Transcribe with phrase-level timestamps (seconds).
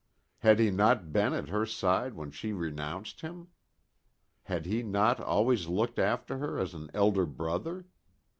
[0.39, 3.49] Had he not been at her side when she renounced him?
[4.45, 7.85] Had he not always looked after her as an elder brother?